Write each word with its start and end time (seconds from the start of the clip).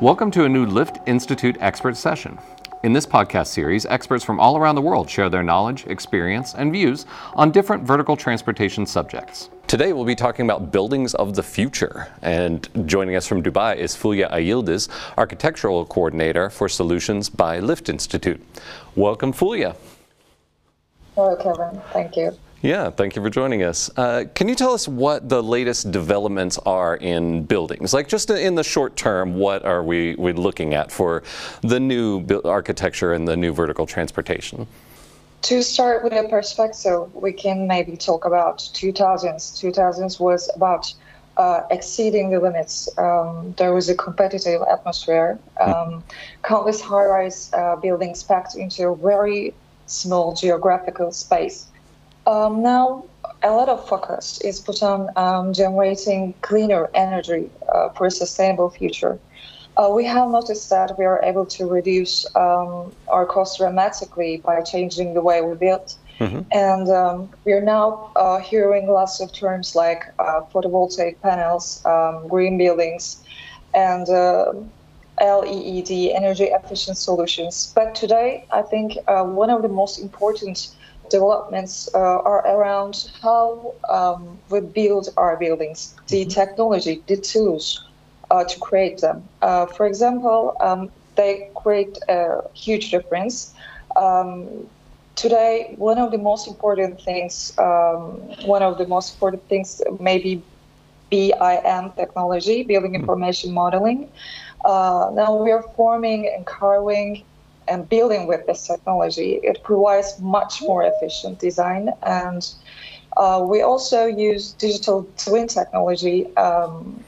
Welcome 0.00 0.30
to 0.30 0.44
a 0.44 0.48
new 0.48 0.64
Liftinstituut 0.64 1.58
expert 1.60 1.94
session. 1.94 2.38
In 2.84 2.94
this 2.94 3.04
podcast 3.04 3.48
series, 3.48 3.84
experts 3.84 4.24
from 4.24 4.40
all 4.40 4.56
around 4.56 4.76
the 4.76 4.80
world 4.80 5.10
share 5.10 5.28
their 5.28 5.42
knowledge, 5.42 5.86
experience, 5.88 6.54
and 6.54 6.72
views 6.72 7.04
on 7.34 7.50
different 7.50 7.82
vertical 7.82 8.16
transportation 8.16 8.86
subjects. 8.86 9.50
Today, 9.66 9.92
we'll 9.92 10.06
be 10.06 10.14
talking 10.14 10.46
about 10.46 10.72
buildings 10.72 11.12
of 11.16 11.34
the 11.34 11.42
future. 11.42 12.10
And 12.22 12.66
joining 12.86 13.14
us 13.14 13.26
from 13.26 13.42
Dubai 13.42 13.76
is 13.76 13.94
Fulya 13.94 14.30
Ayildiz, 14.30 14.88
Architectural 15.18 15.84
Coordinator 15.84 16.48
for 16.48 16.66
Solutions 16.66 17.28
by 17.28 17.60
Liftinstituut. 17.60 18.40
Welcome, 18.96 19.34
Fulya. 19.34 19.76
Hello, 21.14 21.36
Kevin. 21.36 21.78
Thank 21.92 22.16
you. 22.16 22.38
Yeah, 22.62 22.90
thank 22.90 23.16
you 23.16 23.22
for 23.22 23.30
joining 23.30 23.62
us. 23.62 23.90
Uh, 23.96 24.24
can 24.34 24.46
you 24.46 24.54
tell 24.54 24.74
us 24.74 24.86
what 24.86 25.30
the 25.30 25.42
latest 25.42 25.90
developments 25.90 26.58
are 26.66 26.96
in 26.96 27.44
buildings? 27.44 27.94
Like 27.94 28.06
just 28.06 28.28
in 28.28 28.54
the 28.54 28.62
short 28.64 28.96
term, 28.96 29.34
what 29.34 29.64
are 29.64 29.82
we, 29.82 30.14
we 30.16 30.34
looking 30.34 30.74
at 30.74 30.92
for 30.92 31.22
the 31.62 31.80
new 31.80 32.26
architecture 32.44 33.14
and 33.14 33.26
the 33.26 33.36
new 33.36 33.54
vertical 33.54 33.86
transportation? 33.86 34.66
To 35.42 35.62
start 35.62 36.04
with 36.04 36.12
a 36.12 36.28
perspective, 36.28 37.14
we 37.14 37.32
can 37.32 37.66
maybe 37.66 37.96
talk 37.96 38.26
about 38.26 38.58
2000s. 38.58 39.58
2000s 39.58 40.20
was 40.20 40.50
about 40.54 40.92
uh, 41.38 41.62
exceeding 41.70 42.28
the 42.28 42.40
limits. 42.40 42.90
Um, 42.98 43.54
there 43.56 43.72
was 43.72 43.88
a 43.88 43.94
competitive 43.94 44.60
atmosphere. 44.70 45.38
Hmm. 45.58 45.70
Um, 45.70 46.04
countless 46.42 46.82
high-rise 46.82 47.50
uh, 47.54 47.76
buildings 47.76 48.22
packed 48.22 48.54
into 48.54 48.88
a 48.88 48.96
very 48.96 49.54
small 49.86 50.34
geographical 50.34 51.10
space. 51.12 51.66
Um, 52.26 52.62
now, 52.62 53.04
a 53.42 53.50
lot 53.50 53.68
of 53.68 53.86
focus 53.88 54.40
is 54.42 54.60
put 54.60 54.82
on 54.82 55.08
um, 55.16 55.52
generating 55.52 56.34
cleaner 56.42 56.90
energy 56.94 57.50
uh, 57.72 57.88
for 57.90 58.06
a 58.06 58.10
sustainable 58.10 58.70
future. 58.70 59.18
Uh, 59.76 59.88
we 59.88 60.04
have 60.04 60.28
noticed 60.28 60.68
that 60.68 60.98
we 60.98 61.04
are 61.04 61.22
able 61.22 61.46
to 61.46 61.66
reduce 61.66 62.26
um, 62.36 62.92
our 63.08 63.24
costs 63.24 63.58
dramatically 63.58 64.42
by 64.44 64.60
changing 64.60 65.14
the 65.14 65.22
way 65.22 65.40
we 65.40 65.54
build. 65.54 65.94
Mm-hmm. 66.18 66.40
And 66.52 66.88
um, 66.90 67.30
we're 67.46 67.62
now 67.62 68.12
uh, 68.14 68.40
hearing 68.40 68.88
lots 68.88 69.20
of 69.20 69.32
terms 69.32 69.74
like 69.74 70.04
uh, 70.18 70.42
photovoltaic 70.52 71.18
panels, 71.22 71.82
um, 71.86 72.28
green 72.28 72.58
buildings, 72.58 73.24
and 73.72 74.06
uh, 74.10 74.52
LEED, 75.20 76.12
energy 76.14 76.44
efficient 76.44 76.98
solutions. 76.98 77.72
But 77.74 77.94
today, 77.94 78.44
I 78.50 78.62
think 78.62 78.98
uh, 79.08 79.24
one 79.24 79.48
of 79.48 79.62
the 79.62 79.68
most 79.68 79.98
important 79.98 80.68
developments 81.10 81.88
uh, 81.94 81.98
are 81.98 82.46
around 82.46 83.10
how 83.20 83.74
um, 83.88 84.38
we 84.48 84.60
build 84.60 85.08
our 85.16 85.36
buildings, 85.36 85.94
the 86.08 86.22
mm-hmm. 86.22 86.30
technology, 86.30 87.02
the 87.06 87.16
tools 87.16 87.84
uh, 88.30 88.44
to 88.44 88.58
create 88.60 88.98
them. 89.00 89.22
Uh, 89.42 89.66
for 89.66 89.86
example, 89.86 90.56
um, 90.60 90.90
they 91.16 91.50
create 91.54 91.98
a 92.08 92.42
huge 92.54 92.90
difference. 92.90 93.52
Um, 93.96 94.66
today, 95.16 95.74
one 95.76 95.98
of 95.98 96.10
the 96.12 96.18
most 96.18 96.48
important 96.48 97.00
things, 97.02 97.52
um, 97.58 98.20
one 98.44 98.62
of 98.62 98.78
the 98.78 98.86
most 98.86 99.14
important 99.14 99.46
things, 99.48 99.82
maybe 99.98 100.42
BIM 101.10 101.92
technology, 101.96 102.62
building 102.62 102.92
mm-hmm. 102.92 103.02
information 103.02 103.52
modeling. 103.52 104.08
Uh, 104.64 105.10
now 105.14 105.34
we 105.34 105.50
are 105.50 105.62
forming 105.76 106.30
and 106.34 106.46
carving 106.46 107.24
and 107.70 107.88
building 107.88 108.26
with 108.26 108.46
this 108.46 108.66
technology, 108.66 109.40
it 109.42 109.62
provides 109.62 110.18
much 110.18 110.60
more 110.60 110.82
efficient 110.84 111.38
design. 111.38 111.90
And 112.02 112.42
uh, 113.16 113.44
we 113.48 113.62
also 113.62 114.06
use 114.06 114.52
digital 114.52 115.08
twin 115.16 115.46
technology. 115.46 116.34
Um, 116.36 117.02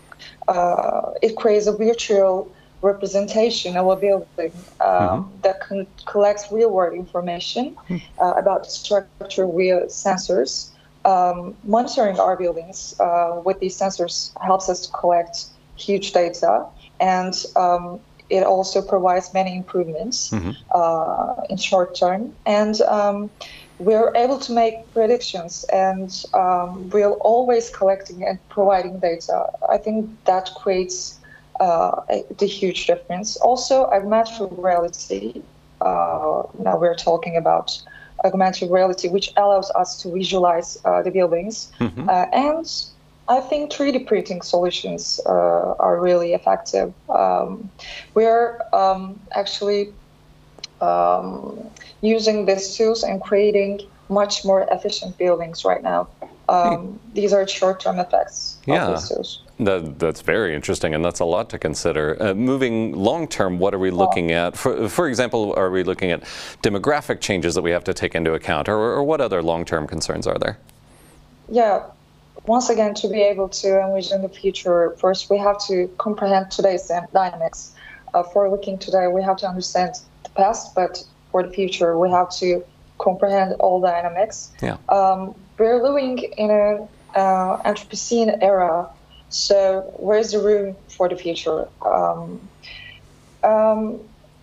uh, 0.49 1.13
it 1.21 1.37
creates 1.37 1.67
a 1.67 1.73
virtual 1.73 2.51
representation 2.81 3.77
of 3.77 3.87
a 3.89 3.97
building 3.97 4.53
um, 4.81 4.91
mm-hmm. 4.91 5.41
that 5.43 5.61
con- 5.61 5.87
collects 6.05 6.51
real-world 6.51 6.95
information 6.95 7.77
hmm. 7.87 7.99
uh, 8.21 8.33
about 8.33 8.71
structure 8.71 9.47
via 9.47 9.87
sensors. 9.87 10.71
Um, 11.05 11.57
monitoring 11.65 12.19
our 12.21 12.37
buildings 12.37 12.95
uh, 13.01 13.41
with 13.45 13.59
these 13.59 13.77
sensors 13.77 14.33
helps 14.41 14.69
us 14.69 14.87
to 14.87 14.93
collect 14.93 15.47
huge 15.77 16.13
data 16.13 16.67
and 17.01 17.35
um, 17.57 17.99
it 18.31 18.43
also 18.45 18.83
provides 18.83 19.33
many 19.35 19.57
improvements 19.57 20.31
mm-hmm. 20.31 20.51
uh, 20.75 21.45
in 21.51 21.57
short 21.57 21.95
term. 21.95 22.35
And 22.47 22.81
um, 22.83 23.31
we're 23.79 24.15
able 24.15 24.39
to 24.39 24.53
make 24.53 24.93
predictions 24.93 25.65
and 25.73 26.25
um, 26.35 26.89
we're 26.91 27.13
always 27.13 27.71
collecting 27.71 28.25
and 28.25 28.39
providing 28.49 28.99
data. 29.01 29.47
I 29.69 29.79
think 29.79 30.09
that 30.25 30.51
creates 30.57 31.19
uh, 31.61 32.03
a, 32.09 32.25
the 32.39 32.47
huge 32.47 32.87
difference. 32.87 33.37
Also, 33.37 33.87
augmented 33.87 34.49
reality. 34.53 35.43
Uh, 35.81 36.45
now 36.59 36.79
we're 36.79 36.95
talking 36.95 37.37
about 37.37 37.83
augmented 38.25 38.71
reality, 38.71 39.09
which 39.09 39.33
allows 39.37 39.71
us 39.73 40.01
to 40.03 40.13
visualize 40.13 40.79
uh, 40.85 41.03
the 41.03 41.11
buildings 41.11 41.73
mm-hmm. 41.81 42.09
Uh, 42.09 42.27
and 42.33 42.67
I 43.29 43.41
think 43.41 43.71
3D 43.71 44.07
printing 44.07 44.43
solutions 44.43 45.21
uh, 45.27 45.75
are 45.79 46.01
really 46.01 46.35
effective. 46.35 46.93
Um, 47.09 47.71
we're 48.15 48.61
um, 48.73 49.21
actually 49.33 49.93
um, 50.81 51.59
using 52.01 52.47
these 52.47 52.77
tools 52.77 53.05
and 53.05 53.23
creating 53.23 53.83
much 54.09 54.45
more 54.45 54.67
efficient 54.71 55.17
buildings 55.19 55.65
right 55.65 55.83
now. 55.83 56.09
Um, 56.49 56.99
these 57.15 57.33
are 57.33 57.47
short-term 57.47 57.99
effects 57.99 58.59
yeah. 58.67 58.87
of 58.87 59.01
these 59.01 59.09
tools. 59.09 59.43
That, 59.61 59.99
that's 59.99 60.21
very 60.21 60.55
interesting, 60.55 60.95
and 60.95 61.05
that's 61.05 61.21
a 61.21 61.25
lot 61.25 61.49
to 61.51 61.59
consider. 61.59 62.21
Uh, 62.21 62.35
moving 62.35 62.93
long 62.93 63.29
term, 63.29 63.59
what 63.59 63.73
are 63.73 63.79
we 63.79 63.91
looking 63.91 64.33
at? 64.33 64.57
For, 64.57 64.89
for 64.89 65.09
example, 65.09 65.55
are 65.57 65.71
we 65.71 65.85
looking 65.85 66.11
at 66.11 66.23
demographic 66.63 67.21
changes 67.21 67.55
that 67.55 67.63
we 67.63 67.71
have 67.71 67.85
to 67.85 67.95
take 67.95 68.15
into 68.15 68.35
account, 68.35 68.69
or, 68.69 68.77
or 68.77 69.05
what 69.05 69.21
other 69.21 69.43
long 69.43 69.65
term 69.65 69.87
concerns 69.87 70.27
are 70.27 70.39
there? 70.39 70.59
Yeah, 71.49 71.85
once 72.47 72.69
again, 72.71 72.95
to 72.95 73.09
be 73.09 73.21
able 73.21 73.49
to 73.49 73.81
envision 73.81 74.23
the 74.23 74.29
future, 74.29 74.97
first 74.99 75.31
we 75.31 75.39
have 75.39 75.59
to 75.67 75.89
comprehend 75.99 76.51
today's 76.51 76.91
dynamics. 77.13 77.75
Uh, 78.15 78.23
for 78.23 78.51
looking 78.51 78.79
today, 78.79 79.07
we 79.07 79.23
have 79.23 79.37
to 79.39 79.49
understand 79.49 79.95
the 80.25 80.31
past, 80.31 80.75
but 80.75 81.05
for 81.31 81.43
the 81.43 81.51
future, 81.51 81.99
we 81.99 82.11
have 82.11 82.31
to 82.31 82.63
comprehend 82.99 83.55
all 83.55 83.81
dynamics. 83.81 84.53
Yeah. 84.61 84.77
Um, 84.89 85.35
we're 85.59 85.83
living 85.83 86.19
in 86.19 86.51
an 86.51 86.89
uh, 87.15 87.63
Anthropocene 87.65 88.43
era, 88.43 88.89
so 89.29 89.93
where's 89.97 90.33
the 90.33 90.41
room 90.41 90.77
for 90.89 91.09
the 91.09 91.17
future? 91.17 91.69
Um, 91.87 92.49
um, 93.43 94.01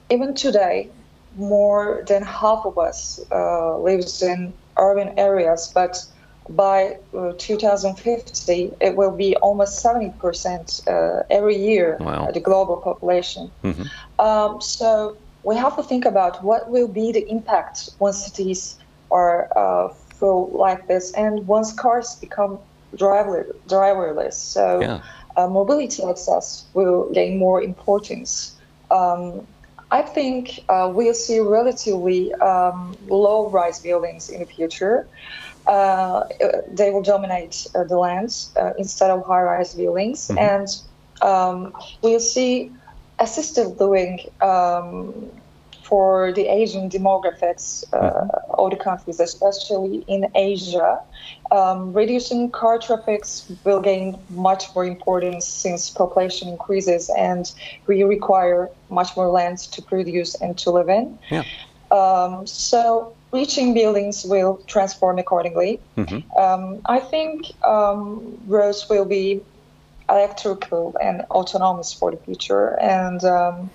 even 0.09 0.33
today, 0.33 0.89
more 1.35 2.03
than 2.07 2.23
half 2.23 2.65
of 2.65 2.77
us 2.77 3.19
uh, 3.31 3.77
lives 3.77 4.21
in 4.21 4.53
urban 4.77 5.17
areas, 5.19 5.71
but 5.73 6.03
by 6.49 6.97
uh, 7.15 7.33
2050, 7.37 8.73
it 8.81 8.95
will 8.95 9.11
be 9.11 9.35
almost 9.37 9.83
70% 9.85 10.87
uh, 10.87 11.23
every 11.29 11.55
year, 11.55 11.97
wow. 11.99 12.29
the 12.31 12.39
global 12.39 12.77
population. 12.77 13.51
Mm-hmm. 13.63 13.83
Um, 14.19 14.59
so 14.59 15.15
we 15.43 15.55
have 15.55 15.75
to 15.75 15.83
think 15.83 16.05
about 16.05 16.43
what 16.43 16.69
will 16.69 16.87
be 16.87 17.11
the 17.11 17.27
impact 17.29 17.91
once 17.99 18.25
cities 18.25 18.77
are 19.11 19.47
uh, 19.55 19.89
full 19.89 20.49
like 20.49 20.87
this 20.87 21.11
and 21.13 21.47
once 21.47 21.71
cars 21.71 22.15
become 22.15 22.59
driver, 22.95 23.55
driverless. 23.67 24.33
So 24.33 24.81
yeah. 24.81 25.01
Uh, 25.37 25.47
mobility 25.47 26.03
access 26.03 26.65
will 26.73 27.09
gain 27.13 27.37
more 27.37 27.61
importance. 27.61 28.57
Um, 28.91 29.47
I 29.89 30.01
think 30.01 30.59
uh, 30.67 30.91
we'll 30.93 31.13
see 31.13 31.39
relatively 31.39 32.33
um, 32.35 32.97
low 33.07 33.49
rise 33.49 33.79
buildings 33.79 34.29
in 34.29 34.41
the 34.41 34.45
future 34.45 35.07
they 35.69 36.89
will 36.91 37.03
dominate 37.03 37.67
uh, 37.75 37.83
the 37.83 37.97
lands 37.97 38.51
uh, 38.57 38.73
instead 38.77 39.11
of 39.11 39.25
high-rise 39.25 39.75
buildings, 39.75 40.27
mm-hmm. 40.27 40.39
and 40.39 40.67
um, 41.21 41.73
we'll 42.01 42.19
see 42.19 42.71
assisted 43.19 43.79
living 43.79 44.19
um, 44.41 45.29
for 45.83 46.31
the 46.33 46.47
Asian 46.47 46.89
demographics 46.89 47.83
uh, 47.93 47.97
mm-hmm. 47.97 48.61
of 48.61 48.69
the 48.71 48.77
countries, 48.77 49.19
especially 49.19 50.03
in 50.07 50.31
Asia. 50.35 50.99
Um, 51.51 51.93
reducing 51.93 52.51
car 52.51 52.77
traffic 52.77 53.23
will 53.63 53.81
gain 53.81 54.17
much 54.29 54.63
more 54.75 54.85
importance 54.85 55.47
since 55.47 55.89
population 55.89 56.47
increases 56.47 57.09
and 57.17 57.51
we 57.87 58.03
require 58.03 58.69
much 58.89 59.17
more 59.17 59.29
land 59.29 59.57
to 59.73 59.81
produce 59.81 60.35
and 60.35 60.57
to 60.59 60.69
live 60.69 60.89
in. 60.89 61.17
Yeah. 61.31 61.43
Um, 61.91 62.45
so 62.45 63.15
reaching 63.31 63.73
buildings 63.73 64.25
will 64.25 64.57
transform 64.67 65.19
accordingly. 65.19 65.79
Mm-hmm. 65.97 66.37
Um, 66.37 66.81
I 66.85 66.99
think 66.99 67.51
um, 67.63 68.37
roads 68.47 68.87
will 68.89 69.05
be 69.05 69.41
electrical 70.09 70.95
and 71.01 71.21
autonomous 71.29 71.93
for 71.93 72.11
the 72.11 72.17
future. 72.17 72.79
And 72.79 73.23
um, 73.23 73.69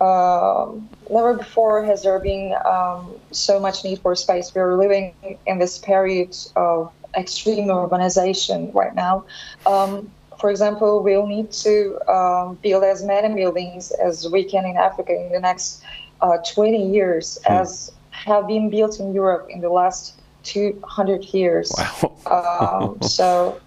uh, 0.00 0.70
never 1.10 1.34
before 1.34 1.84
has 1.84 2.02
there 2.02 2.18
been 2.20 2.54
um, 2.64 3.12
so 3.32 3.58
much 3.58 3.84
need 3.84 4.00
for 4.00 4.14
space. 4.14 4.54
We're 4.54 4.76
living 4.76 5.14
in 5.46 5.58
this 5.58 5.78
period 5.78 6.36
of 6.54 6.92
extreme 7.16 7.66
urbanization 7.68 8.72
right 8.74 8.94
now. 8.94 9.24
Um, 9.64 10.10
for 10.38 10.50
example, 10.50 11.02
we'll 11.02 11.26
need 11.26 11.50
to 11.50 11.98
um, 12.10 12.58
build 12.62 12.84
as 12.84 13.02
many 13.02 13.34
buildings 13.34 13.90
as 13.90 14.28
we 14.28 14.44
can 14.44 14.66
in 14.66 14.76
Africa 14.76 15.12
in 15.12 15.32
the 15.32 15.40
next 15.40 15.82
uh, 16.20 16.38
20 16.54 16.92
years, 16.92 17.38
hmm. 17.46 17.52
as 17.52 17.92
have 18.24 18.46
been 18.46 18.70
built 18.70 18.98
in 19.00 19.12
Europe 19.12 19.48
in 19.50 19.60
the 19.60 19.68
last 19.68 20.20
200 20.44 21.24
years. 21.34 21.72
Wow. 21.76 22.96
um, 23.00 23.02
so 23.08 23.60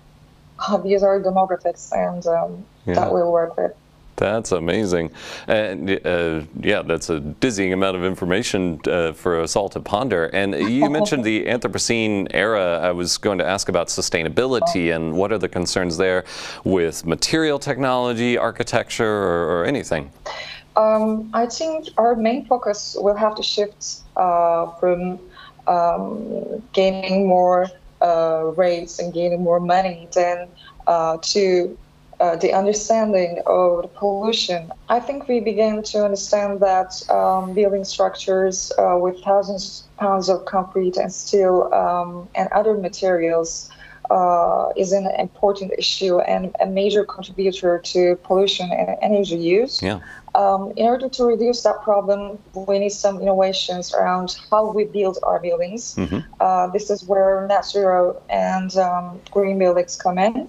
uh, 0.60 0.78
these 0.78 1.04
are 1.04 1.20
demographics, 1.20 1.92
and 1.94 2.26
um, 2.28 2.66
yeah. 2.86 2.96
that 2.96 3.14
we'll 3.14 3.32
work 3.32 3.58
with. 3.58 3.74
That's 4.20 4.52
amazing. 4.52 5.12
And 5.48 6.06
uh, 6.06 6.42
yeah, 6.60 6.82
that's 6.82 7.10
a 7.10 7.22
dizzying 7.22 7.72
amount 7.72 7.96
of 7.96 8.04
information 8.04 8.82
uh, 8.86 9.14
for 9.14 9.40
us 9.40 9.56
all 9.56 9.70
to 9.70 9.80
ponder. 9.80 10.26
And 10.26 10.54
you 10.70 10.90
mentioned 11.00 11.24
the 11.24 11.46
Anthropocene 11.46 12.28
era. 12.32 12.80
I 12.84 12.92
was 12.92 13.18
going 13.18 13.38
to 13.38 13.48
ask 13.48 13.70
about 13.70 13.88
sustainability 13.88 14.94
and 14.94 15.14
what 15.14 15.32
are 15.32 15.38
the 15.38 15.48
concerns 15.48 15.96
there 15.96 16.26
with 16.66 17.06
material 17.06 17.60
technology, 17.60 18.38
architecture, 18.38 19.06
or, 19.06 19.62
or 19.62 19.66
anything? 19.66 20.12
Um, 20.76 21.30
I 21.34 21.46
think 21.46 21.88
our 21.98 22.16
main 22.16 22.46
focus 22.46 22.96
will 22.98 23.16
have 23.16 23.36
to 23.36 23.44
shift 23.44 24.02
uh, 24.16 24.68
from 24.80 25.20
um, 25.68 26.64
gaining 26.74 27.28
more 27.28 27.68
uh, 28.02 28.46
rates 28.56 29.00
and 29.00 29.14
gaining 29.14 29.44
more 29.44 29.60
money 29.60 30.08
than 30.14 30.48
uh, 30.88 31.18
to 31.22 31.78
uh, 32.20 32.36
the 32.36 32.54
understanding 32.54 33.42
of 33.46 33.84
the 33.84 33.88
pollution, 33.88 34.72
I 34.90 35.00
think 35.00 35.28
we 35.28 35.40
began 35.40 35.84
to 35.84 36.04
understand 36.04 36.60
that 36.60 36.92
um, 37.10 37.54
building 37.54 37.86
structures 37.86 38.72
uh, 38.78 38.98
with 39.00 39.24
thousands 39.24 39.88
of 39.88 39.98
pounds 39.98 40.30
of 40.30 40.46
concrete 40.46 40.98
and 40.98 41.14
steel 41.14 41.70
um, 41.74 42.28
and 42.36 42.50
other 42.52 42.78
materials 42.78 43.70
uh, 44.10 44.70
is 44.76 44.92
an 44.92 45.08
important 45.18 45.72
issue 45.78 46.20
and 46.20 46.54
a 46.60 46.66
major 46.66 47.06
contributor 47.06 47.80
to 47.86 48.18
pollution 48.24 48.70
and 48.72 48.98
energy 49.02 49.38
use. 49.38 49.82
Yeah. 49.82 50.00
Um, 50.36 50.74
in 50.76 50.86
order 50.86 51.10
to 51.10 51.26
reduce 51.26 51.64
that 51.64 51.82
problem, 51.82 52.38
we 52.54 52.80
need 52.80 52.92
some 52.92 53.22
innovations 53.22 53.94
around 53.94 54.38
how 54.50 54.72
we 54.72 54.86
build 54.86 55.18
our 55.24 55.40
buildings. 55.40 55.96
Mm-hmm. 55.96 56.20
Uh, 56.40 56.68
this 56.68 56.90
is 56.90 57.04
where 57.04 57.48
net 57.48 57.66
zero 57.66 58.22
and 58.30 58.76
um, 58.78 59.20
green 59.32 59.58
buildings 59.58 59.96
come 59.96 60.18
in. 60.18 60.48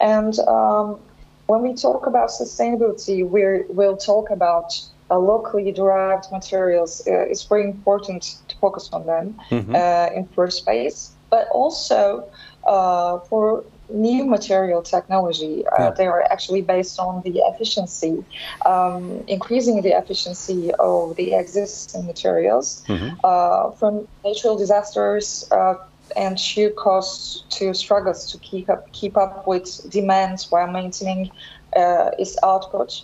And 0.00 0.38
um, 0.40 1.00
when 1.46 1.62
we 1.62 1.74
talk 1.74 2.06
about 2.06 2.28
sustainability, 2.28 3.28
we 3.28 3.62
will 3.74 3.96
talk 3.96 4.30
about 4.30 4.78
uh, 5.10 5.18
locally 5.18 5.72
derived 5.72 6.30
materials. 6.32 7.02
Uh, 7.06 7.20
it's 7.30 7.44
very 7.44 7.64
important 7.64 8.38
to 8.48 8.56
focus 8.58 8.90
on 8.92 9.06
them 9.06 9.38
mm-hmm. 9.50 9.74
uh, 9.74 10.08
in 10.14 10.26
first 10.28 10.64
place, 10.64 11.12
but 11.30 11.48
also 11.48 12.28
uh, 12.64 13.18
for 13.20 13.64
new 13.88 14.24
material 14.24 14.82
technology. 14.82 15.64
Uh, 15.66 15.84
yeah. 15.84 15.90
They 15.90 16.06
are 16.06 16.22
actually 16.30 16.62
based 16.62 16.98
on 16.98 17.22
the 17.22 17.40
efficiency, 17.50 18.24
um, 18.64 19.24
increasing 19.28 19.82
the 19.82 19.96
efficiency 19.96 20.72
of 20.78 21.16
the 21.16 21.34
existing 21.34 22.06
materials 22.06 22.84
mm-hmm. 22.88 23.16
Uh, 23.24 23.70
from 23.72 24.06
natural 24.24 24.56
disasters 24.56 25.48
and 26.16 26.38
sheer 26.38 26.70
costs 26.70 27.42
to 27.58 27.74
struggles 27.74 28.30
to 28.30 28.38
keep 28.38 28.68
up 28.68 28.90
keep 28.92 29.16
up 29.16 29.46
with 29.46 29.90
demands 29.90 30.50
while 30.50 30.70
maintaining 30.70 31.30
uh, 31.76 32.10
its 32.18 32.36
output. 32.42 33.02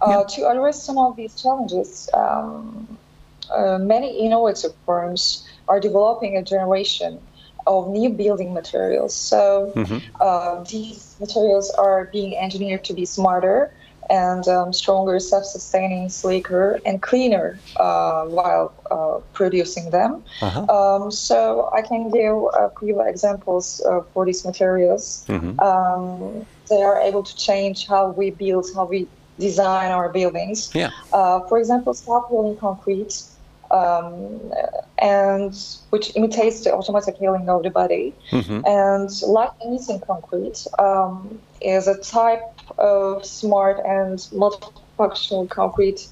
Uh, 0.00 0.24
To 0.24 0.48
address 0.48 0.82
some 0.82 0.96
of 0.96 1.14
these 1.16 1.34
challenges, 1.40 2.08
um, 2.14 2.98
uh, 3.54 3.78
many 3.78 4.18
innovative 4.26 4.72
firms 4.86 5.46
are 5.68 5.78
developing 5.78 6.36
a 6.36 6.42
generation 6.42 7.20
of 7.66 7.88
new 7.88 8.08
building 8.08 8.52
materials. 8.54 9.14
So 9.14 9.72
mm-hmm. 9.74 9.98
Uh, 10.20 10.64
these 10.64 11.16
materials 11.20 11.70
are 11.70 12.06
being 12.12 12.36
engineered 12.36 12.84
to 12.84 12.94
be 12.94 13.04
smarter 13.04 13.72
and 14.10 14.46
um, 14.48 14.72
stronger, 14.72 15.20
self-sustaining, 15.20 16.08
sleeker, 16.08 16.80
and 16.84 17.00
cleaner 17.00 17.58
uh, 17.76 18.24
while 18.24 18.72
uh, 18.90 19.20
producing 19.32 19.90
them. 19.90 20.24
Uh-huh. 20.42 20.66
Um, 20.66 21.10
so 21.12 21.70
I 21.72 21.82
can 21.82 22.10
give 22.10 22.34
a 22.34 22.72
few 22.78 23.00
examples 23.00 23.80
uh, 23.86 24.02
for 24.12 24.26
these 24.26 24.44
materials. 24.44 25.24
Mm-hmm. 25.28 25.60
Um, 25.60 26.44
they 26.68 26.82
are 26.82 27.00
able 27.00 27.22
to 27.22 27.36
change 27.36 27.86
how 27.86 28.10
we 28.10 28.30
build, 28.30 28.66
how 28.74 28.84
we 28.84 29.06
design 29.38 29.90
our 29.90 30.08
buildings. 30.08 30.70
Yeah. 30.74 30.90
Uh, 31.12 31.40
for 31.48 31.58
example, 31.58 31.94
self-healing 31.94 32.56
concrete. 32.56 33.22
Um, 33.70 34.52
and 34.98 35.54
which 35.90 36.16
imitates 36.16 36.64
the 36.64 36.74
automatic 36.74 37.16
healing 37.16 37.48
of 37.48 37.62
the 37.62 37.70
body. 37.70 38.12
Mm-hmm. 38.32 38.66
And 38.66 39.22
light 39.22 39.50
emitting 39.64 40.00
concrete 40.00 40.66
um, 40.78 41.40
is 41.60 41.86
a 41.86 41.96
type 42.00 42.42
of 42.78 43.24
smart 43.24 43.80
and 43.86 44.18
multifunctional 44.32 45.48
concrete 45.48 46.08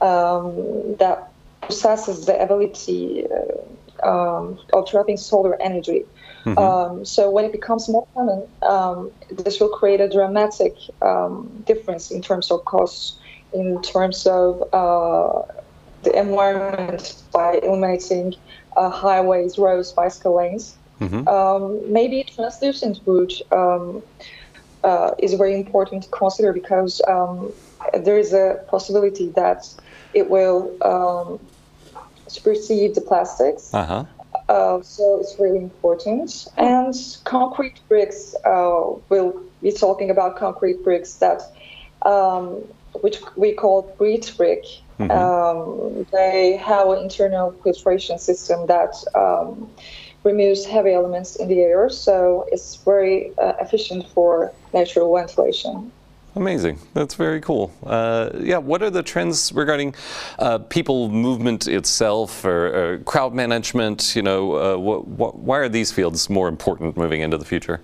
um, 0.00 0.96
that 0.96 1.30
possesses 1.62 2.26
the 2.26 2.40
ability 2.40 3.26
uh, 3.26 4.08
um, 4.08 4.58
of 4.72 4.88
trapping 4.88 5.16
solar 5.16 5.60
energy. 5.60 6.04
Mm-hmm. 6.44 6.58
Um, 6.58 7.04
so 7.04 7.30
when 7.30 7.44
it 7.44 7.52
becomes 7.52 7.88
more 7.88 8.06
common, 8.14 8.46
um, 8.62 9.10
this 9.30 9.60
will 9.60 9.70
create 9.70 10.00
a 10.00 10.08
dramatic 10.08 10.74
um, 11.00 11.50
difference 11.66 12.10
in 12.10 12.20
terms 12.20 12.50
of 12.50 12.64
costs, 12.64 13.18
in 13.52 13.80
terms 13.82 14.26
of 14.26 14.62
uh, 14.72 15.42
the 16.04 16.18
environment 16.18 17.22
by 17.32 17.60
eliminating 17.62 18.34
uh, 18.76 18.90
highways, 18.90 19.58
roads, 19.58 19.92
bicycle 19.92 20.36
lanes. 20.36 20.76
Mm-hmm. 21.00 21.26
Um, 21.26 21.92
maybe 21.92 22.24
translucent 22.24 23.00
wood 23.06 23.32
um, 23.50 24.02
uh, 24.84 25.12
is 25.18 25.34
very 25.34 25.54
important 25.54 26.04
to 26.04 26.08
consider 26.10 26.52
because 26.52 27.02
um, 27.08 27.52
there 27.94 28.18
is 28.18 28.32
a 28.32 28.64
possibility 28.68 29.30
that 29.30 29.66
it 30.12 30.30
will 30.30 30.76
um, 30.82 31.40
supersede 32.28 32.94
the 32.94 33.00
plastics. 33.00 33.72
Uh-huh. 33.74 34.04
Uh, 34.48 34.82
so 34.82 35.20
it's 35.20 35.36
really 35.38 35.58
important. 35.58 36.46
And 36.56 36.94
concrete 37.24 37.80
bricks, 37.88 38.34
uh, 38.44 38.92
we'll 39.08 39.40
be 39.62 39.72
talking 39.72 40.10
about 40.10 40.36
concrete 40.36 40.82
bricks 40.84 41.14
that, 41.14 41.42
um, 42.02 42.62
which 43.00 43.18
we 43.36 43.52
call 43.52 43.82
breathe 43.98 44.28
brick. 44.36 44.64
Mm-hmm. 44.98 45.10
Um, 45.10 46.06
they 46.12 46.56
have 46.56 46.88
an 46.88 47.02
internal 47.02 47.52
filtration 47.62 48.18
system 48.18 48.66
that 48.66 48.94
um, 49.14 49.68
removes 50.22 50.64
heavy 50.64 50.92
elements 50.92 51.36
in 51.36 51.48
the 51.48 51.60
air, 51.60 51.90
so 51.90 52.46
it's 52.52 52.76
very 52.76 53.36
uh, 53.38 53.54
efficient 53.60 54.08
for 54.08 54.52
natural 54.72 55.14
ventilation. 55.14 55.90
Amazing. 56.36 56.80
That's 56.94 57.14
very 57.14 57.40
cool. 57.40 57.72
Uh, 57.86 58.30
yeah, 58.40 58.58
what 58.58 58.82
are 58.82 58.90
the 58.90 59.04
trends 59.04 59.52
regarding 59.52 59.94
uh, 60.40 60.58
people 60.58 61.08
movement 61.08 61.68
itself 61.68 62.44
or, 62.44 62.94
or, 62.94 62.98
crowd 62.98 63.34
management? 63.34 64.16
You 64.16 64.22
know, 64.22 64.56
uh, 64.56 64.76
what, 64.76 65.06
what, 65.06 65.38
why 65.38 65.58
are 65.58 65.68
these 65.68 65.92
fields 65.92 66.28
more 66.28 66.48
important 66.48 66.96
moving 66.96 67.20
into 67.20 67.38
the 67.38 67.44
future? 67.44 67.80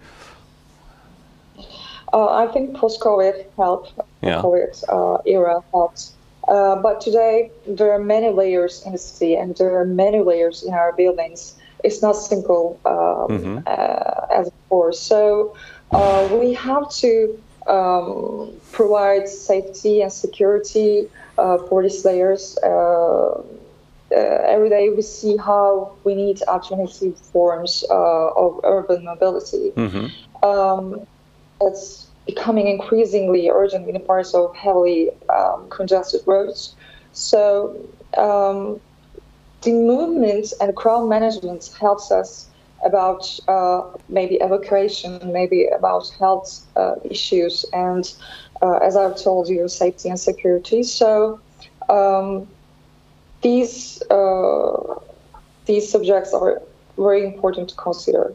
Uh, 2.12 2.28
I 2.28 2.46
think 2.48 2.76
post-COVID 2.76 3.46
helped. 3.56 3.92
Yeah. 4.22 4.40
COVID 4.42 4.84
uh, 4.88 5.22
era 5.26 5.62
helped. 5.72 6.12
Uh, 6.48 6.76
but 6.76 7.00
today 7.00 7.50
there 7.66 7.92
are 7.92 7.98
many 7.98 8.30
layers 8.30 8.82
in 8.84 8.92
the 8.92 8.98
city, 8.98 9.36
and 9.36 9.56
there 9.56 9.78
are 9.78 9.84
many 9.84 10.20
layers 10.20 10.62
in 10.62 10.74
our 10.74 10.92
buildings. 10.92 11.54
It's 11.84 12.02
not 12.02 12.16
simple 12.16 12.78
um, 12.84 12.94
mm-hmm. 12.94 14.32
as 14.38 14.50
before. 14.50 14.92
So 14.92 15.54
we 16.40 16.52
have 16.54 16.90
to 17.02 17.38
um, 17.66 18.52
provide 18.72 19.28
safety 19.28 20.02
and 20.02 20.12
security 20.12 21.08
uh, 21.38 21.58
for 21.68 21.82
these 21.82 22.04
layers. 22.04 22.58
Uh, 22.62 23.42
uh, 24.12 24.54
every 24.54 24.68
day 24.68 24.90
we 24.90 25.02
see 25.02 25.36
how 25.36 25.92
we 26.04 26.14
need 26.14 26.42
alternative 26.42 27.16
forms 27.16 27.84
uh, 27.90 28.28
of 28.30 28.60
urban 28.64 29.04
mobility. 29.04 29.70
Mm-hmm. 29.76 30.44
Um, 30.44 31.06
it's 31.60 32.06
becoming 32.26 32.66
increasingly 32.68 33.48
urgent 33.50 33.86
in 33.88 33.94
the 33.94 34.00
parts 34.00 34.34
of 34.34 34.54
heavily 34.54 35.10
um, 35.34 35.68
congested 35.70 36.20
roads. 36.26 36.74
So 37.12 37.76
um, 38.16 38.80
the 39.62 39.72
movement 39.72 40.52
and 40.60 40.74
crowd 40.76 41.06
management 41.08 41.70
helps 41.78 42.10
us 42.10 42.48
about 42.84 43.38
uh, 43.48 43.82
maybe 44.08 44.36
evacuation, 44.36 45.20
maybe 45.32 45.66
about 45.66 46.08
health 46.18 46.66
uh, 46.76 46.94
issues, 47.04 47.64
and 47.72 48.12
uh, 48.62 48.76
as 48.76 48.96
I've 48.96 49.16
told 49.16 49.48
you, 49.48 49.68
safety 49.68 50.08
and 50.08 50.18
security. 50.18 50.82
So 50.82 51.40
um, 51.88 52.48
these 53.42 54.02
uh, 54.10 55.00
these 55.66 55.90
subjects 55.90 56.32
are 56.32 56.62
very 56.96 57.24
important 57.24 57.68
to 57.70 57.74
consider. 57.76 58.34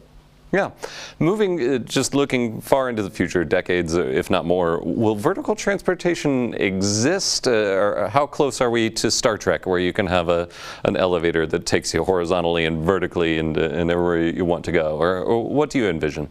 Yeah. 0.52 0.70
Moving, 1.18 1.60
uh, 1.60 1.78
just 1.78 2.14
looking 2.14 2.60
far 2.60 2.88
into 2.88 3.02
the 3.02 3.10
future, 3.10 3.44
decades, 3.44 3.96
uh, 3.96 4.02
if 4.02 4.30
not 4.30 4.46
more, 4.46 4.80
will 4.84 5.16
vertical 5.16 5.54
transportation 5.54 6.54
exist? 6.54 7.48
Uh, 7.48 7.50
or 7.50 8.08
how 8.08 8.26
close 8.26 8.60
are 8.60 8.70
we 8.70 8.90
to 8.90 9.10
Star 9.10 9.36
Trek, 9.36 9.66
where 9.66 9.80
you 9.80 9.92
can 9.92 10.06
have 10.06 10.28
a, 10.28 10.48
an 10.84 10.96
elevator 10.96 11.46
that 11.46 11.66
takes 11.66 11.92
you 11.92 12.04
horizontally 12.04 12.64
and 12.64 12.84
vertically 12.84 13.38
and, 13.38 13.56
and 13.56 13.90
everywhere 13.90 14.28
you 14.28 14.44
want 14.44 14.64
to 14.66 14.72
go? 14.72 14.96
Or, 14.96 15.18
or 15.18 15.44
what 15.44 15.70
do 15.70 15.78
you 15.78 15.88
envision? 15.88 16.28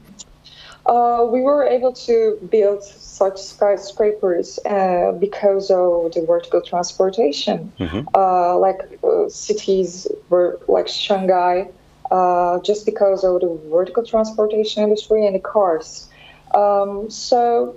Uh, 0.86 1.26
we 1.30 1.42
were 1.42 1.66
able 1.66 1.92
to 1.92 2.38
build 2.52 2.84
such 2.84 3.42
skyscrapers 3.42 4.60
uh, 4.66 5.12
because 5.20 5.72
of 5.72 6.14
the 6.14 6.24
vertical 6.28 6.62
transportation. 6.62 7.72
Mm-hmm. 7.80 8.08
Uh, 8.14 8.58
like 8.58 8.78
uh, 9.04 9.28
cities 9.28 10.08
were 10.30 10.60
like 10.68 10.88
Shanghai, 10.88 11.70
uh, 12.16 12.60
just 12.62 12.86
because 12.86 13.24
of 13.24 13.42
the 13.42 13.60
vertical 13.70 14.04
transportation 14.04 14.84
industry 14.84 15.26
and 15.28 15.36
the 15.36 15.46
cars. 15.56 16.08
Um, 16.54 17.10
so 17.10 17.76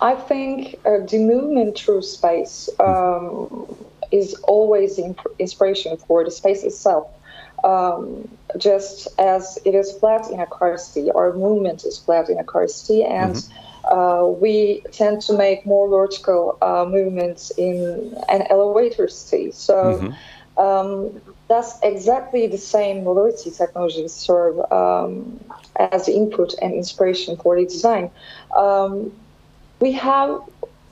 I 0.00 0.14
think 0.14 0.78
uh, 0.84 0.98
the 1.10 1.18
movement 1.18 1.76
through 1.78 2.02
space 2.02 2.68
um, 2.78 3.66
is 4.12 4.34
always 4.54 4.98
imp- 4.98 5.34
inspiration 5.38 5.96
for 5.96 6.24
the 6.24 6.30
space 6.30 6.62
itself. 6.62 7.06
Um, 7.64 8.28
just 8.58 9.08
as 9.18 9.58
it 9.64 9.74
is 9.74 9.88
flat 9.98 10.30
in 10.30 10.38
a 10.38 10.46
car 10.46 10.76
seat, 10.76 11.10
our 11.14 11.32
movement 11.32 11.84
is 11.84 11.98
flat 11.98 12.28
in 12.28 12.38
a 12.38 12.44
car 12.44 12.68
seat, 12.68 13.04
and 13.04 13.34
mm-hmm. 13.34 13.98
uh, 13.98 14.26
we 14.28 14.82
tend 14.92 15.22
to 15.22 15.32
make 15.32 15.64
more 15.64 15.88
vertical 15.88 16.58
uh, 16.60 16.84
movements 16.96 17.50
in 17.56 18.14
an 18.28 18.42
elevator 18.50 19.08
seat. 19.08 19.54
So 19.54 19.74
mm-hmm. 19.74 20.12
Um, 20.56 21.20
that's 21.48 21.78
exactly 21.82 22.46
the 22.46 22.58
same 22.58 23.04
mobility 23.04 23.50
technologies 23.50 24.12
serve 24.12 24.60
um, 24.72 25.40
as 25.76 26.08
input 26.08 26.54
and 26.62 26.72
inspiration 26.72 27.36
for 27.36 27.56
the 27.56 27.64
design. 27.64 28.10
Um, 28.56 29.12
we 29.80 29.92
have 29.92 30.40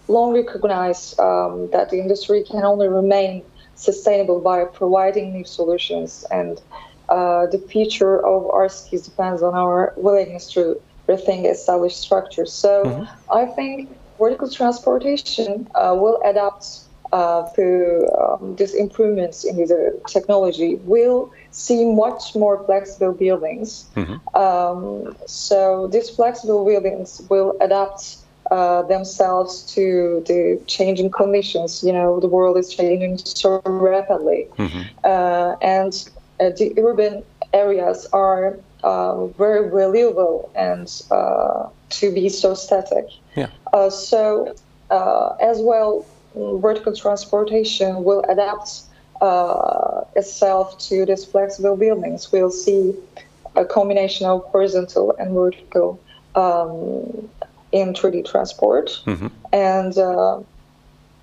long 0.09 0.35
recognized 0.35 1.19
um, 1.21 1.71
that 1.71 1.91
the 1.91 1.99
industry 2.01 2.43
can 2.45 2.65
only 2.65 2.89
remain 2.89 3.43
sustainable 3.75 4.41
by 4.41 4.65
providing 4.65 5.33
new 5.33 5.45
solutions, 5.45 6.25
and 6.31 6.61
uh, 7.09 7.47
the 7.47 7.59
future 7.59 8.25
of 8.25 8.51
our 8.51 8.69
cities 8.69 9.03
depends 9.03 9.43
on 9.43 9.55
our 9.55 9.95
willingness 9.97 10.51
to 10.53 10.81
rethink 11.09 11.51
established 11.51 12.01
structures. 12.01 12.53
So 12.53 12.85
mm-hmm. 12.85 13.33
I 13.33 13.47
think 13.47 13.97
vertical 14.19 14.51
transportation 14.51 15.69
uh, 15.75 15.97
will 15.99 16.21
adapt 16.25 16.81
uh, 17.13 17.45
through 17.51 18.09
um, 18.19 18.57
these 18.57 18.75
improvements 18.75 19.45
in 19.45 19.57
the 19.57 20.01
technology. 20.07 20.77
We'll 20.85 21.31
see 21.51 21.85
much 21.85 22.35
more 22.35 22.65
flexible 22.65 23.13
buildings. 23.13 23.85
Mm-hmm. 23.97 24.37
Um, 24.37 25.15
so 25.27 25.89
these 25.89 26.09
flexible 26.09 26.65
buildings 26.65 27.21
will 27.29 27.55
adapt 27.61 28.17
uh, 28.51 28.83
themselves 28.83 29.63
to 29.75 30.23
the 30.27 30.61
changing 30.67 31.11
conditions. 31.11 31.83
You 31.83 31.93
know, 31.93 32.19
the 32.21 32.29
world 32.29 32.57
is 32.57 32.75
changing 32.75 33.19
so 33.19 33.61
rapidly, 33.65 34.49
mm-hmm. 34.59 34.83
uh, 35.05 35.57
and 35.63 35.93
uh, 36.41 36.51
the 36.57 36.75
urban 36.79 37.23
areas 37.53 38.07
are 38.13 38.59
uh, 38.83 39.27
very 39.27 39.71
valuable 39.71 40.51
and 40.55 41.03
uh, 41.11 41.69
to 41.91 42.13
be 42.13 42.29
so 42.29 42.55
static. 42.55 43.07
Yeah. 43.37 43.49
so 43.91 44.55
as 44.91 45.61
well, 45.61 46.05
vertical 46.35 46.95
transportation 46.95 48.05
will 48.05 48.25
adapt 48.29 48.83
itself 50.17 50.79
to 50.79 51.07
these 51.07 51.25
flexible 51.25 51.77
buildings. 51.77 52.33
We'll 52.33 52.51
see 52.51 52.95
a 53.55 53.65
combination 53.65 54.27
of 54.27 54.45
horizontal 54.45 55.15
and 55.19 55.35
vertical 55.35 56.01
um, 56.35 57.29
in 57.73 57.93
3D 57.95 58.31
transport. 58.31 59.01
Mm-hmm. 59.07 59.29
And 59.53 59.97
uh, 59.99 60.41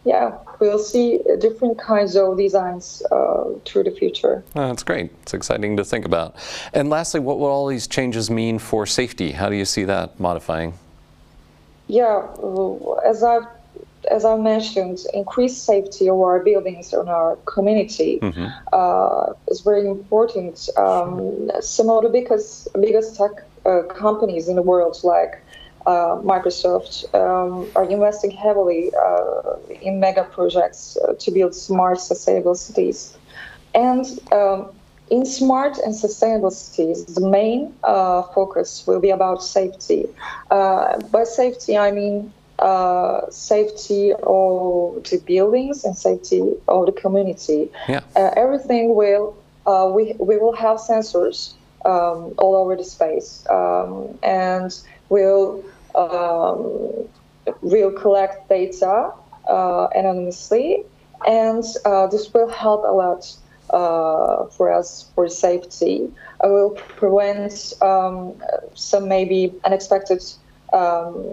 yeah, 0.06 0.38
we'll 0.60 0.80
see 0.80 1.20
different 1.40 1.78
kinds 1.80 2.16
of 2.16 2.38
designs 2.38 3.04
uh, 3.12 3.46
through 3.66 3.84
the 3.84 3.92
future. 3.92 4.44
Oh, 4.56 4.68
that's 4.68 4.84
great. 4.84 5.12
It's 5.24 5.34
exciting 5.34 5.78
to 5.78 5.84
think 5.84 6.06
about. 6.06 6.36
And 6.74 6.90
lastly, 6.90 7.20
what 7.20 7.40
will 7.40 7.48
all 7.48 7.68
these 7.68 7.88
changes 7.88 8.30
mean 8.30 8.60
for 8.60 8.86
safety? 8.86 9.32
How 9.32 9.50
do 9.50 9.56
you 9.56 9.66
see 9.66 9.84
that 9.86 10.20
modifying? 10.20 10.74
Yeah, 11.88 12.28
as 13.06 13.24
I've 13.24 13.48
as 14.10 14.26
I 14.26 14.38
mentioned, 14.38 15.00
increased 15.14 15.66
safety 15.66 16.10
of 16.10 16.20
our 16.20 16.40
buildings 16.40 16.94
and 16.94 17.10
our 17.10 17.36
community 17.46 18.20
mm-hmm. 18.22 18.48
uh, 18.72 19.34
is 19.48 19.62
very 19.62 19.88
important. 19.88 20.70
Um, 20.78 21.52
some 21.62 21.90
of 21.90 22.04
the 22.04 22.10
biggest 22.10 22.68
biggest 22.80 23.18
tech 23.18 23.32
uh, 23.66 23.82
companies 23.84 24.48
in 24.48 24.56
the 24.56 24.62
world, 24.62 24.98
like 25.04 25.42
uh, 25.86 26.16
Microsoft 26.24 27.14
um, 27.14 27.70
are 27.76 27.90
investing 27.90 28.32
heavily 28.32 28.92
uh, 28.96 29.56
in 29.82 30.00
mega 30.00 30.24
projects 30.24 30.98
uh, 30.98 31.14
to 31.20 31.32
build 31.32 31.56
smart, 31.56 32.00
sustainable 32.00 32.56
cities. 32.56 33.18
And 33.76 34.06
um, 34.32 34.72
in 35.10 35.26
smart 35.26 35.78
and 35.80 35.96
sustainable 35.96 36.52
cities, 36.52 37.06
the 37.06 37.28
main 37.28 37.74
uh, 37.84 38.24
focus 38.24 38.86
will 38.86 39.00
be 39.00 39.10
about 39.10 39.44
safety. 39.44 40.08
Uh, 40.52 41.00
by 41.12 41.24
safety, 41.24 41.78
I 41.78 41.92
mean 41.92 42.32
uh, 42.60 43.30
safety 43.30 44.14
of 44.14 45.04
the 45.10 45.22
buildings 45.26 45.84
and 45.84 45.98
safety 45.98 46.54
of 46.68 46.86
the 46.86 46.92
community. 46.92 47.70
Yeah. 47.88 48.02
everything 48.16 48.96
will 48.96 49.36
we 49.96 50.16
we 50.20 50.38
will 50.38 50.56
have 50.56 50.78
sensors 50.78 51.54
um, 51.86 52.34
all 52.38 52.56
over 52.56 52.76
the 52.76 52.84
space, 52.84 53.46
um, 53.50 54.18
and 54.24 54.78
will 55.10 55.64
um, 55.96 57.08
will 57.62 57.92
collect 57.92 58.50
data 58.50 59.12
uh, 59.48 59.88
anonymously, 59.96 60.84
and 61.28 61.64
uh, 61.86 62.08
this 62.08 62.34
will 62.34 62.50
help 62.50 62.84
a 62.84 62.92
lot 62.92 63.36
uh, 63.70 64.46
for 64.48 64.72
us 64.72 65.10
for 65.16 65.30
safety. 65.30 66.12
I 66.44 66.48
will 66.48 66.72
prevent 66.72 67.74
um, 67.82 68.34
some 68.76 69.08
maybe 69.08 69.54
unexpected 69.64 70.24
um, 70.74 71.26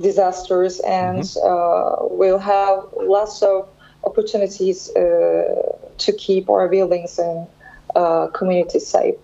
disasters, 0.00 0.80
and 0.80 1.20
mm-hmm. 1.20 2.16
we'll 2.16 2.38
have 2.38 2.84
lots 3.00 3.42
of 3.42 3.68
opportunities 4.04 4.88
to 4.88 6.12
keep 6.18 6.50
our 6.50 6.68
buildings 6.68 7.18
and 7.18 7.46
communities 8.32 8.86
safe. 8.86 9.14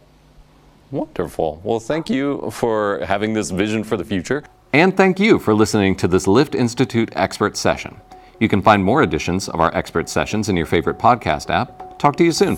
Wonderful. 0.90 1.60
Well, 1.62 1.80
thank 1.80 2.10
you 2.10 2.50
for 2.50 3.00
having 3.04 3.34
this 3.34 3.50
vision 3.50 3.84
for 3.84 3.96
the 3.96 4.04
future. 4.04 4.42
And 4.72 4.96
thank 4.96 5.18
you 5.20 5.38
for 5.38 5.54
listening 5.54 5.96
to 5.96 6.08
this 6.08 6.26
Liftinstituut 6.26 7.10
expert 7.12 7.56
session. 7.56 8.00
You 8.38 8.48
can 8.48 8.62
find 8.62 8.84
more 8.84 9.02
editions 9.02 9.48
of 9.48 9.60
our 9.60 9.74
expert 9.74 10.08
sessions 10.08 10.48
in 10.48 10.56
your 10.56 10.66
favorite 10.66 10.98
podcast 10.98 11.50
app. 11.50 11.98
Talk 11.98 12.16
to 12.16 12.24
you 12.24 12.32
soon. 12.32 12.56